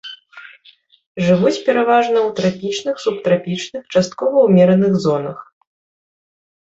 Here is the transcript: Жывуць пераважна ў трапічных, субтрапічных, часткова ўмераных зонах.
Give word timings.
Жывуць 1.25 1.61
пераважна 1.67 2.19
ў 2.27 2.33
трапічных, 2.41 2.95
субтрапічных, 3.05 3.83
часткова 3.97 4.37
ўмераных 4.51 4.93
зонах. 5.05 5.37